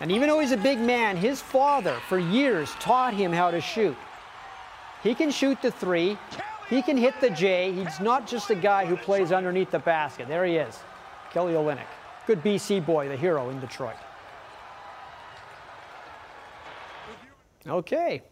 [0.00, 3.60] And even though he's a big man, his father for years taught him how to
[3.60, 3.96] shoot.
[5.02, 6.18] He can shoot the three,
[6.68, 7.72] he can hit the J.
[7.72, 10.28] He's not just a guy who plays underneath the basket.
[10.28, 10.78] There he is,
[11.32, 11.86] Kelly Olynyk.
[12.26, 13.96] Good BC boy, the hero in Detroit.
[17.66, 18.22] Okay,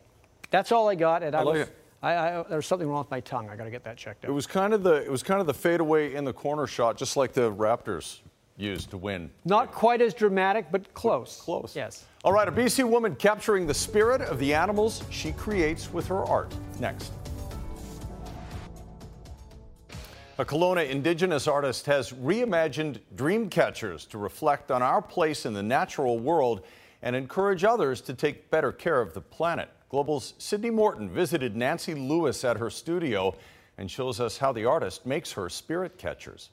[0.50, 1.22] that's all I got.
[1.22, 1.76] And I, I like was, it.
[2.02, 3.48] I, I, there's something wrong with my tongue.
[3.48, 4.30] I got to get that checked out.
[4.30, 6.96] It was kind of the it was kind of the fadeaway in the corner shot,
[6.96, 8.20] just like the Raptors
[8.56, 9.30] used to win.
[9.44, 11.40] Not quite as dramatic, but close.
[11.40, 11.74] Close.
[11.74, 12.04] Yes.
[12.24, 16.24] All right, a BC woman capturing the spirit of the animals she creates with her
[16.24, 16.54] art.
[16.80, 17.12] Next.
[20.38, 25.62] A Kelowna Indigenous artist has reimagined dream catchers to reflect on our place in the
[25.62, 26.64] natural world
[27.02, 29.68] and encourage others to take better care of the planet.
[29.88, 33.34] Global's Sydney Morton visited Nancy Lewis at her studio
[33.78, 36.50] and shows us how the artist makes her spirit catchers.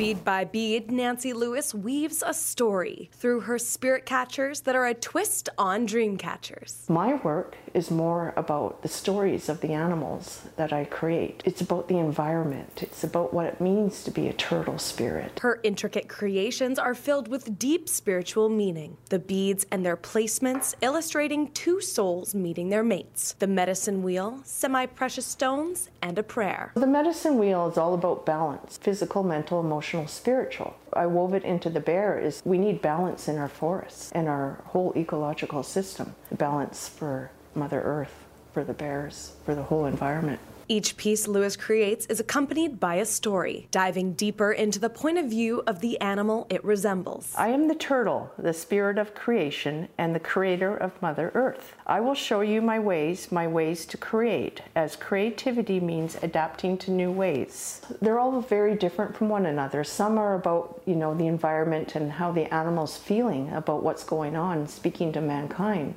[0.00, 4.94] Bead by bead, Nancy Lewis weaves a story through her spirit catchers that are a
[4.94, 6.86] twist on dream catchers.
[6.88, 11.42] My work is more about the stories of the animals that I create.
[11.44, 15.38] It's about the environment, it's about what it means to be a turtle spirit.
[15.40, 18.96] Her intricate creations are filled with deep spiritual meaning.
[19.10, 24.86] The beads and their placements illustrating two souls meeting their mates the medicine wheel, semi
[24.86, 26.72] precious stones, and a prayer.
[26.74, 30.76] The medicine wheel is all about balance physical, mental, emotional, spiritual.
[30.92, 34.62] I wove it into the bear is we need balance in our forests and our
[34.66, 36.14] whole ecological system.
[36.32, 40.40] Balance for Mother Earth, for the bears, for the whole environment.
[40.70, 45.26] Each piece Lewis creates is accompanied by a story, diving deeper into the point of
[45.26, 47.34] view of the animal it resembles.
[47.36, 51.74] I am the turtle, the spirit of creation and the creator of Mother Earth.
[51.88, 56.92] I will show you my ways, my ways to create, as creativity means adapting to
[56.92, 57.82] new ways.
[58.00, 59.82] They're all very different from one another.
[59.82, 64.36] Some are about, you know, the environment and how the animal's feeling about what's going
[64.36, 65.94] on, speaking to mankind.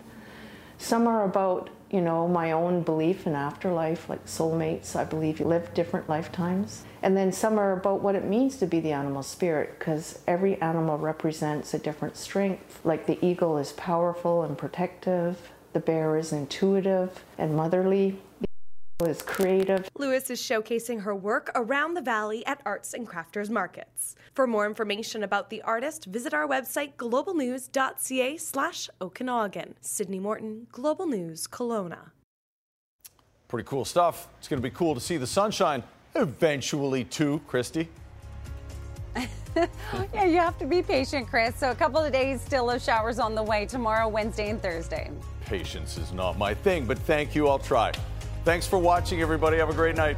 [0.80, 4.96] Some are about you know, my own belief in afterlife, like soulmates.
[4.96, 6.84] I believe you live different lifetimes.
[7.04, 10.60] And then some are about what it means to be the animal spirit, because every
[10.60, 12.82] animal represents a different strength.
[12.84, 18.20] Like the eagle is powerful and protective, the bear is intuitive and motherly.
[19.06, 19.90] Is creative.
[19.98, 24.16] Lewis is showcasing her work around the valley at arts and crafters markets.
[24.34, 29.76] For more information about the artist, visit our website globalnews.ca slash Okanagan.
[29.82, 32.12] Sydney Morton, Global News, Kelowna.
[33.50, 34.30] Pretty cool stuff.
[34.40, 35.84] It's going to be cool to see the sunshine
[36.16, 37.88] eventually, too, Kristi.
[39.56, 41.56] yeah, you have to be patient, Chris.
[41.58, 45.12] So a couple of days still of showers on the way tomorrow, Wednesday, and Thursday.
[45.46, 47.50] Patience is not my thing, but thank you.
[47.50, 47.92] I'll try.
[48.44, 49.58] Thanks for watching, everybody.
[49.58, 50.18] Have a great night.